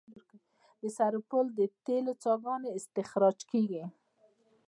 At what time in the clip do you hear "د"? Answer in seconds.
0.81-0.83, 1.59-1.61